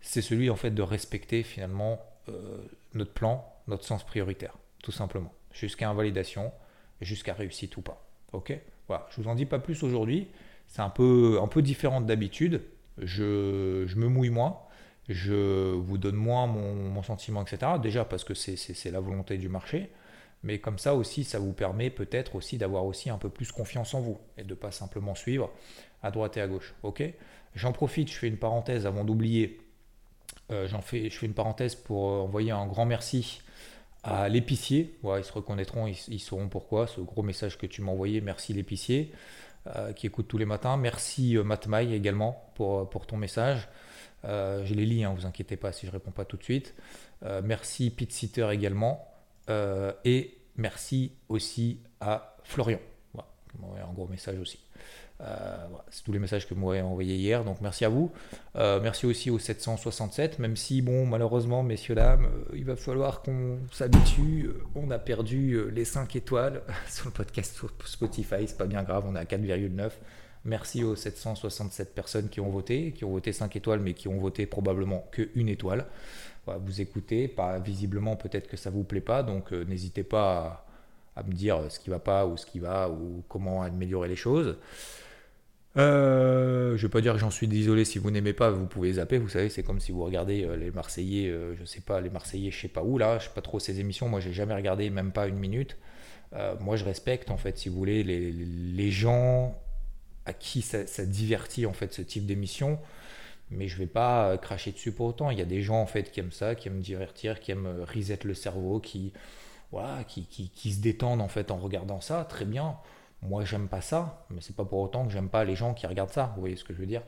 [0.00, 2.58] c'est celui en fait de respecter finalement euh,
[2.94, 6.52] notre plan, notre sens prioritaire, tout simplement, jusqu'à invalidation,
[7.00, 8.06] jusqu'à réussite ou pas.
[8.32, 8.56] Ok?
[8.86, 10.28] Voilà, je vous en dis pas plus aujourd'hui,
[10.68, 12.62] c'est un peu, un peu différent d'habitude,
[12.98, 14.60] je, je me mouille moins,
[15.08, 17.72] je vous donne moins mon, mon sentiment, etc.
[17.82, 19.90] Déjà parce que c'est la volonté du marché,
[20.44, 23.94] mais comme ça aussi, ça vous permet peut-être aussi d'avoir aussi un peu plus confiance
[23.94, 25.50] en vous et de pas simplement suivre
[26.02, 26.74] à droite et à gauche.
[26.82, 27.02] Ok?
[27.54, 29.58] J'en profite, je fais une parenthèse avant d'oublier.
[30.52, 33.40] Euh, j'en fais, je fais une parenthèse pour euh, envoyer un grand merci
[34.02, 34.94] à l'épicier.
[35.02, 36.86] ils se reconnaîtront, ils, sauront pourquoi.
[36.86, 39.12] Ce gros message que tu m'as envoyé, merci l'épicier
[39.74, 40.76] euh, qui écoute tous les matins.
[40.76, 43.66] Merci Matmaï également pour, pour ton message.
[44.24, 46.74] je les lis, hein, vous inquiétez pas si je réponds pas tout de suite.
[47.42, 49.13] merci Pete Sitter également.
[49.50, 52.78] Euh, et merci aussi à Florian.
[53.12, 54.58] Voilà, un gros message aussi.
[55.20, 55.56] Euh,
[55.90, 58.10] c'est tous les messages que moi ai envoyés hier, donc merci à vous.
[58.56, 63.58] Euh, merci aussi au 767, même si, bon, malheureusement, messieurs, dames, il va falloir qu'on
[63.70, 64.50] s'habitue.
[64.74, 69.14] On a perdu les 5 étoiles sur le podcast Spotify, c'est pas bien grave, on
[69.14, 69.90] est à 4,9.
[70.46, 74.18] Merci aux 767 personnes qui ont voté, qui ont voté 5 étoiles, mais qui ont
[74.18, 75.86] voté probablement que une étoile
[76.46, 80.66] vous écoutez, pas visiblement peut-être que ça vous plaît pas, donc euh, n'hésitez pas
[81.16, 84.16] à, me dire ce qui va pas ou ce qui va ou comment améliorer les
[84.16, 84.56] choses.
[85.76, 88.92] Euh, je vais pas dire que j'en suis désolé si vous n'aimez pas, vous pouvez
[88.94, 89.18] zapper.
[89.18, 92.50] Vous savez, c'est comme si vous regardez euh, les Marseillais, je sais pas, les Marseillais,
[92.50, 94.08] je sais pas où là, je sais pas trop ces émissions.
[94.08, 95.76] Moi, j'ai jamais regardé, même pas une minute.
[96.60, 99.56] moi, je respecte en fait, si vous voulez, les, gens
[100.26, 102.78] à qui ça, divertit en fait ce type d'émission
[103.56, 105.30] mais je vais pas euh, cracher dessus pour autant.
[105.30, 107.66] Il y a des gens en fait qui aiment ça, qui aiment divertir, qui aiment
[107.66, 109.12] euh, reset le cerveau, qui,
[109.72, 112.24] voilà, qui, qui, se détendent en fait en regardant ça.
[112.24, 112.76] Très bien.
[113.22, 115.86] Moi, j'aime pas ça, mais c'est pas pour autant que j'aime pas les gens qui
[115.86, 116.32] regardent ça.
[116.34, 117.02] Vous voyez ce que je veux dire?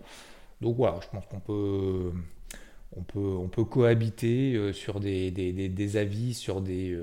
[0.60, 2.12] Donc voilà, je pense qu'on peut,
[2.96, 6.98] on peut, on peut cohabiter euh, sur des, des, des, avis, sur des,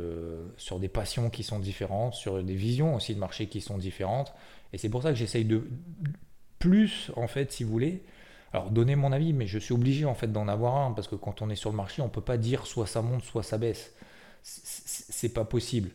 [0.57, 4.33] sur des passions qui sont différentes, sur des visions aussi de marché qui sont différentes.
[4.73, 5.67] Et c'est pour ça que j'essaye de
[6.57, 8.03] plus, en fait, si vous voulez,
[8.53, 11.15] alors donner mon avis, mais je suis obligé en fait d'en avoir un parce que
[11.15, 13.57] quand on est sur le marché, on peut pas dire soit ça monte, soit ça
[13.57, 13.93] baisse.
[14.43, 15.89] C'est pas possible.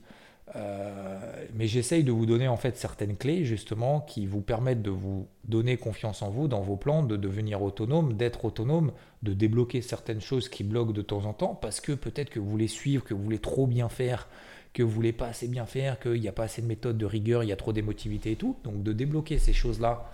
[0.57, 4.91] Euh, mais j'essaye de vous donner en fait certaines clés justement qui vous permettent de
[4.91, 8.93] vous donner confiance en vous, dans vos plans, de devenir autonome, d'être autonome,
[9.23, 12.49] de débloquer certaines choses qui bloquent de temps en temps parce que peut-être que vous
[12.49, 14.27] voulez suivre, que vous voulez trop bien faire,
[14.73, 17.07] que vous voulez pas assez bien faire, qu'il n'y a pas assez de méthode, de
[17.07, 18.57] rigueur, il y a trop d'émotivité et tout.
[18.65, 20.11] Donc de débloquer ces choses-là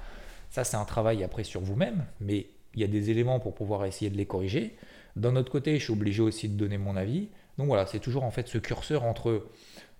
[0.55, 3.87] ça, c'est un travail après sur vous-même, mais il y a des éléments pour pouvoir
[3.87, 4.77] essayer de les corriger.
[5.17, 7.27] D'un autre côté, je suis obligé aussi de donner mon avis.
[7.59, 9.49] Donc voilà, c'est toujours en fait ce curseur entre,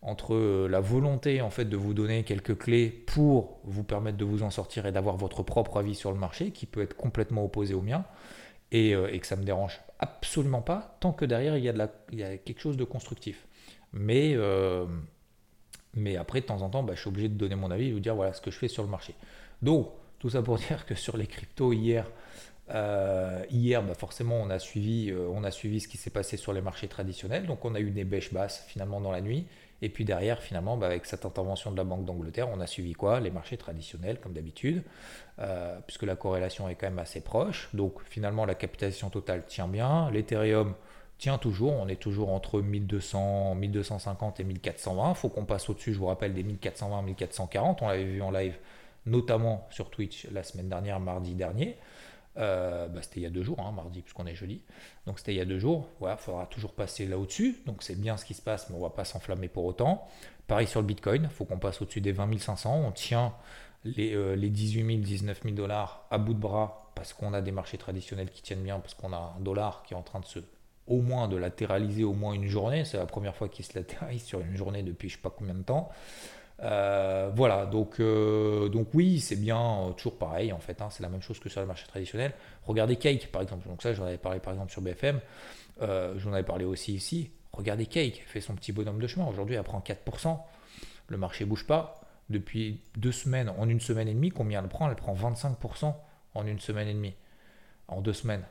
[0.01, 4.25] entre euh, la volonté en fait de vous donner quelques clés pour vous permettre de
[4.25, 7.45] vous en sortir et d'avoir votre propre avis sur le marché qui peut être complètement
[7.45, 8.05] opposé au mien
[8.71, 11.73] et, euh, et que ça me dérange absolument pas tant que derrière il y a,
[11.73, 13.49] de la, il y a quelque chose de constructif.
[13.93, 14.87] Mais, euh,
[15.95, 17.93] mais après, de temps en temps, bah, je suis obligé de donner mon avis et
[17.93, 19.17] vous dire voilà ce que je fais sur le marché.
[19.61, 19.89] Donc,
[20.25, 22.07] tout ça pour dire que sur les cryptos hier,
[22.71, 26.39] euh, hier, bah forcément, on a, suivi, euh, on a suivi ce qui s'est passé
[26.39, 27.45] sur les marchés traditionnels.
[27.45, 29.47] Donc, on a eu des bêches basses finalement dans la nuit.
[29.83, 32.95] Et puis derrière, finalement, bah, avec cette intervention de la Banque d'Angleterre, on a suivi
[32.95, 33.21] quoi?
[33.21, 34.83] Les marchés traditionnels, comme d'habitude,
[35.41, 37.69] euh, puisque la corrélation est quand même assez proche.
[37.75, 40.11] Donc, finalement, la capitalisation totale tient bien.
[40.11, 40.73] L'Ethereum
[41.19, 41.75] tient toujours.
[41.75, 45.11] On est toujours entre 1200, 1250 et 1420.
[45.11, 47.83] Il faut qu'on passe au-dessus, je vous rappelle, des 1420, 1440.
[47.83, 48.57] On l'avait vu en live,
[49.07, 51.77] notamment sur Twitch la semaine dernière, mardi dernier.
[52.37, 54.63] Euh, bah, c'était il y a deux jours, hein, mardi, puisqu'on est jeudi.
[55.07, 55.89] Donc c'était il y a deux jours.
[56.01, 57.63] Voilà, il faudra toujours passer là au-dessus.
[57.67, 60.09] Donc c'est bien ce qui se passe, mais on ne va pas s'enflammer pour autant.
[60.47, 62.83] Pareil sur le Bitcoin, il faut qu'on passe au-dessus des 20 500.
[62.87, 63.35] On tient
[63.85, 67.53] les, les 18 000, 19 000 dollars à bout de bras parce qu'on a des
[67.53, 70.27] marchés traditionnels qui tiennent bien, parce qu'on a un dollar qui est en train de
[70.27, 70.41] se
[70.87, 72.85] au moins de latéraliser au moins une journée.
[72.85, 75.35] C'est la première fois qu'il se latéralise sur une journée depuis je ne sais pas
[75.37, 75.91] combien de temps.
[76.63, 81.03] Euh, voilà, donc, euh, donc oui, c'est bien, euh, toujours pareil en fait, hein, c'est
[81.03, 82.33] la même chose que sur le marché traditionnel.
[82.65, 85.21] Regardez Cake par exemple, donc ça j'en avais parlé par exemple sur BFM,
[85.81, 87.31] j'en avais parlé aussi ici.
[87.53, 90.39] Regardez Cake, fait son petit bonhomme de chemin, aujourd'hui elle prend 4%,
[91.09, 92.01] le marché bouge pas.
[92.31, 94.89] Depuis deux semaines, en une semaine et demie, combien elle prend?
[94.89, 95.95] Elle prend 25%
[96.33, 97.15] en une semaine et demie,
[97.87, 98.45] en deux semaines.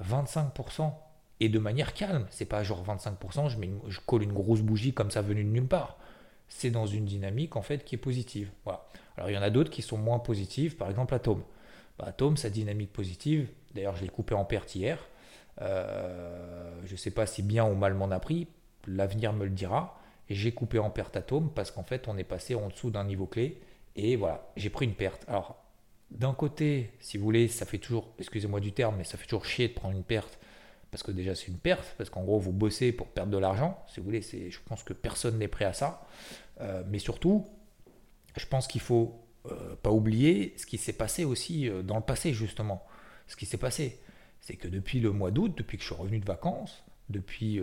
[0.00, 0.92] 25%
[1.40, 3.48] et de manière calme, c'est pas genre 25%,
[3.88, 5.98] je, colle une grosse bougie comme ça venue de nulle part
[6.50, 8.50] c'est dans une dynamique en fait qui est positive.
[8.64, 8.86] Voilà.
[9.16, 11.42] Alors il y en a d'autres qui sont moins positives, par exemple Atom.
[11.98, 14.98] Bah, Atom, sa dynamique positive, d'ailleurs je l'ai coupé en perte hier,
[15.62, 18.48] euh, je ne sais pas si bien ou mal m'en a pris,
[18.86, 22.24] l'avenir me le dira, et j'ai coupé en perte Atom parce qu'en fait on est
[22.24, 23.60] passé en dessous d'un niveau clé,
[23.96, 25.24] et voilà, j'ai pris une perte.
[25.28, 25.56] Alors
[26.10, 29.46] d'un côté, si vous voulez, ça fait toujours, excusez-moi du terme, mais ça fait toujours
[29.46, 30.38] chier de prendre une perte
[30.90, 33.82] parce que déjà c'est une perte, parce qu'en gros vous bossez pour perdre de l'argent,
[33.88, 36.06] si vous voulez, je pense que personne n'est prêt à ça,
[36.60, 37.46] euh, mais surtout,
[38.36, 42.02] je pense qu'il faut euh, pas oublier ce qui s'est passé aussi euh, dans le
[42.02, 42.84] passé justement.
[43.26, 44.00] Ce qui s'est passé,
[44.40, 47.60] c'est que depuis le mois d'août, depuis que je suis revenu de vacances, depuis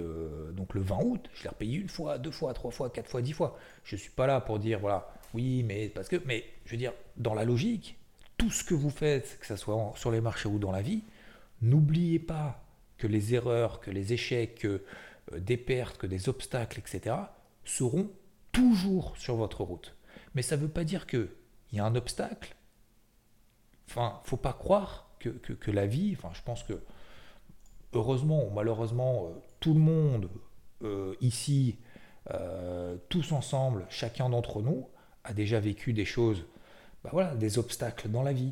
[0.57, 3.21] donc le 20 août, je l'ai repayé une fois, deux fois, trois fois, quatre fois,
[3.21, 3.57] dix fois.
[3.85, 6.77] Je ne suis pas là pour dire voilà, oui, mais parce que, mais je veux
[6.77, 7.97] dire, dans la logique,
[8.37, 11.03] tout ce que vous faites, que ce soit sur les marchés ou dans la vie,
[11.61, 12.63] n'oubliez pas
[12.97, 14.83] que les erreurs, que les échecs, que
[15.33, 17.15] euh, des pertes, que des obstacles, etc.,
[17.63, 18.09] seront
[18.51, 19.95] toujours sur votre route.
[20.35, 21.29] Mais ça ne veut pas dire qu'il
[21.73, 22.55] y a un obstacle.
[23.89, 26.81] Enfin, faut pas croire que, la vie, je pense que
[27.93, 29.29] heureusement ou malheureusement, euh,
[29.59, 30.29] tout le monde
[30.83, 31.77] euh, ici,
[33.07, 34.89] tous ensemble, chacun d'entre nous,
[35.23, 36.45] a déjà vécu des choses,
[37.01, 38.51] bah voilà, des obstacles dans la vie.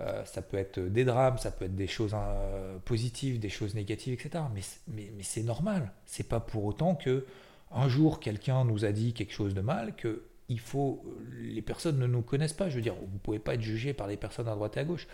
[0.00, 3.74] Euh, ça peut être des drames, ça peut être des choses euh, positives, des choses
[3.74, 4.44] négatives, etc.
[4.88, 5.92] Mais, c'est normal.
[6.04, 7.26] C'est pas pour autant que
[7.70, 11.04] un jour quelqu'un nous a dit quelque chose de mal que il faut.
[11.40, 12.68] Les personnes ne nous connaissent pas.
[12.68, 14.84] Je veux dire, vous pouvez pas être jugé par les personnes à droite et à
[14.84, 15.06] gauche.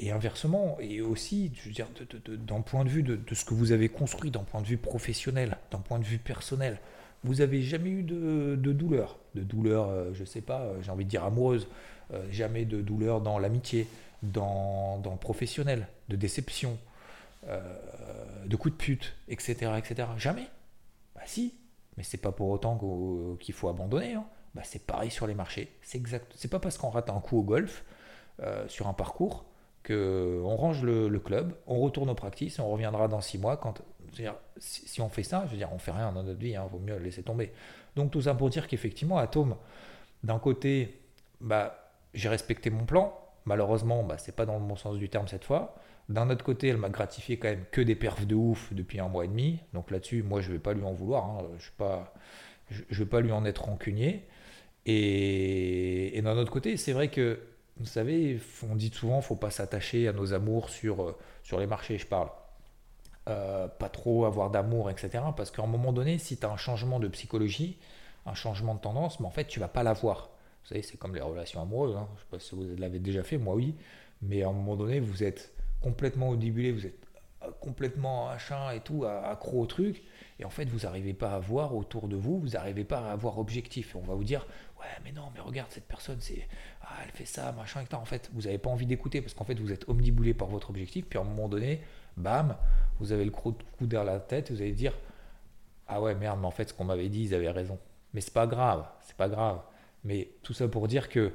[0.00, 1.86] Et inversement, et aussi, je veux dire,
[2.26, 5.56] d'un point de vue de, ce que vous avez construit, d'un point de vue professionnel,
[5.70, 6.80] d'un point de vue personnel,
[7.22, 11.10] vous avez jamais eu de, douleur, de douleur, euh, je sais pas, j'ai envie de
[11.10, 11.68] dire amoureuse,
[12.12, 13.88] euh, jamais de douleur dans l'amitié,
[14.22, 16.78] dans, dans, le professionnel, de déception,
[17.48, 17.60] euh,
[18.46, 19.72] de coups de pute, etc.
[19.78, 20.08] etc.
[20.16, 20.46] Jamais.
[21.14, 21.54] Bah si,
[21.96, 22.78] mais c'est pas pour autant
[23.38, 24.14] qu'il faut abandonner.
[24.14, 24.24] Hein.
[24.54, 25.72] Bah, c'est pareil sur les marchés.
[25.82, 26.32] C'est exact.
[26.36, 27.84] C'est pas parce qu'on rate un coup au golf
[28.40, 29.44] euh, sur un parcours
[29.82, 33.58] que on range le, club, on retourne aux practices, on reviendra dans six mois.
[33.58, 33.82] Quand,
[34.56, 36.78] si, on fait ça, je veux dire, on fait rien dans notre vie, il vaut
[36.78, 37.52] mieux laisser tomber.
[37.94, 39.56] Donc tout ça pour dire qu'effectivement, Atom,
[40.22, 41.00] d'un côté,
[41.40, 41.83] bah,
[42.14, 43.18] j'ai respecté mon plan.
[43.44, 45.74] Malheureusement, bah, c'est pas dans le bon sens du terme cette fois.
[46.08, 49.08] D'un autre côté, elle m'a gratifié quand même que des perfs de ouf depuis un
[49.08, 49.60] mois et demi.
[49.72, 51.24] Donc là-dessus, moi, je vais pas lui en vouloir.
[51.24, 51.44] Hein.
[51.58, 52.14] Je ne pas,
[52.70, 54.26] je, vais pas lui en être rancunier.
[54.86, 57.40] Et, d'un autre côté, c'est vrai que,
[57.78, 58.38] vous savez,
[58.70, 62.06] on dit souvent, faut pas s'attacher à nos amours sur, euh, sur les marchés, je
[62.06, 62.28] parle.
[63.28, 65.24] Euh, pas trop avoir d'amour, etc.
[65.36, 67.78] Parce qu'à un moment donné, si tu as un changement de psychologie,
[68.26, 70.30] un changement de tendance, mais en fait, tu vas pas l'avoir.
[70.64, 71.96] Vous savez, c'est comme les relations amoureuses.
[71.96, 72.08] Hein.
[72.10, 73.74] Je ne sais pas si vous l'avez déjà fait, moi oui.
[74.22, 77.06] Mais à un moment donné, vous êtes complètement audibulé, vous êtes
[77.42, 80.02] euh, complètement achin et tout, accro au truc.
[80.38, 83.12] Et en fait, vous n'arrivez pas à voir autour de vous, vous n'arrivez pas à
[83.12, 83.94] avoir objectif.
[83.94, 84.46] Et on va vous dire,
[84.80, 86.48] ouais, mais non, mais regarde, cette personne, c'est,
[86.82, 87.96] ah, elle fait ça, machin, etc.
[88.00, 90.70] En fait, vous n'avez pas envie d'écouter parce qu'en fait, vous êtes omnibulé par votre
[90.70, 91.04] objectif.
[91.06, 91.82] Puis à un moment donné,
[92.16, 92.56] bam,
[92.98, 94.94] vous avez le coup derrière la tête, vous allez dire
[95.86, 97.78] ah ouais merde, mais en fait ce qu'on m'avait dit, ils avaient raison.
[98.12, 99.60] Mais c'est pas grave, c'est pas grave.
[100.04, 101.32] Mais tout ça pour dire que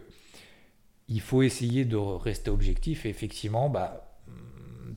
[1.07, 3.05] il faut essayer de rester objectif.
[3.05, 4.19] Et effectivement, bah,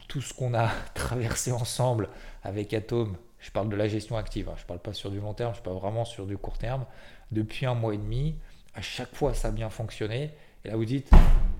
[0.08, 2.08] tout ce qu'on a traversé ensemble
[2.42, 5.20] avec Atom, je parle de la gestion active, hein, je ne parle pas sur du
[5.20, 6.84] long terme, je parle vraiment sur du court terme,
[7.32, 8.36] depuis un mois et demi,
[8.74, 10.30] à chaque fois ça a bien fonctionné.
[10.64, 11.10] Et là vous dites,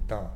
[0.03, 0.31] putain,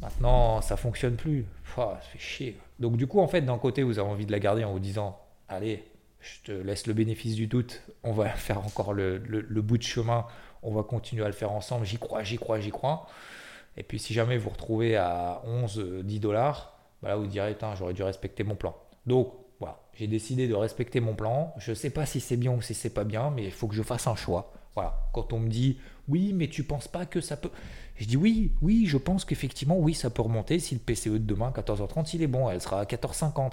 [0.00, 1.44] maintenant ça fonctionne plus,
[1.74, 2.58] ça fait chier.
[2.78, 4.80] Donc du coup, en fait, d'un côté, vous avez envie de la garder en vous
[4.80, 5.18] disant,
[5.48, 5.84] allez,
[6.20, 9.18] je te laisse le bénéfice du doute, on va faire encore le,
[9.60, 10.26] bout de chemin,
[10.64, 13.06] on va continuer à le faire ensemble, j'y crois, j'y crois, j'y crois.
[13.76, 17.94] Et puis si jamais vous retrouvez à 11, 10 dollars, bah là vous direz, j'aurais
[17.94, 18.76] dû respecter mon plan.
[19.06, 21.54] Donc voilà, j'ai décidé de respecter mon plan.
[21.58, 23.68] Je ne sais pas si c'est bien ou si c'est pas bien, mais il faut
[23.68, 24.52] que je fasse un choix.
[24.74, 27.50] Voilà, quand on me dit, oui, mais tu penses pas que ça peut...
[27.96, 31.18] Je dis oui, oui, je pense qu'effectivement, oui, ça peut remonter si le PCE de
[31.18, 33.52] demain, 14h30, il est bon, elle sera à 14h50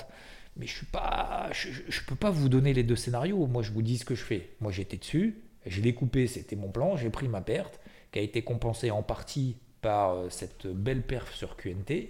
[0.58, 3.48] mais je suis pas, je, je, peux pas vous donner les deux scénarios.
[3.48, 4.50] Moi, je vous dis ce que je fais.
[4.60, 7.80] Moi, j'étais dessus, j'ai découpé, c'était mon plan, j'ai pris ma perte,
[8.12, 12.10] qui a été compensée en partie par euh, cette belle perf sur QNT.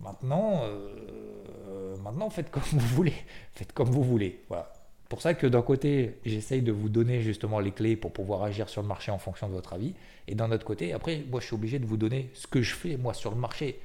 [0.00, 3.14] Maintenant, euh, maintenant, faites comme vous voulez.
[3.54, 4.40] Faites comme vous voulez.
[4.48, 4.72] Voilà.
[5.08, 8.68] Pour ça que d'un côté, j'essaye de vous donner justement les clés pour pouvoir agir
[8.70, 9.94] sur le marché en fonction de votre avis.
[10.26, 12.74] Et d'un autre côté, après, moi, je suis obligé de vous donner ce que je
[12.74, 13.78] fais, moi, sur le marché.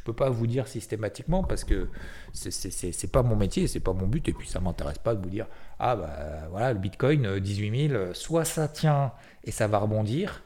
[0.00, 1.88] Je peux pas vous dire systématiquement parce que
[2.32, 5.28] c'est pas mon métier, c'est pas mon but, et puis ça m'intéresse pas de vous
[5.28, 5.46] dire
[5.78, 9.12] ah bah voilà le Bitcoin 18 euh, 000, soit ça tient
[9.44, 10.42] et ça va rebondir,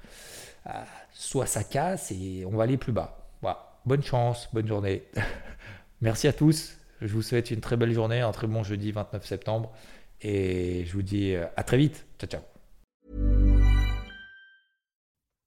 [0.66, 0.70] euh,
[1.12, 3.24] soit ça casse et on va aller plus bas.
[3.86, 5.02] Bonne chance, bonne journée.
[6.00, 6.78] Merci à tous.
[7.02, 9.72] Je vous souhaite une très belle journée, un très bon jeudi 29 septembre,
[10.22, 12.06] et je vous dis euh, à très vite.
[12.18, 13.43] Ciao ciao.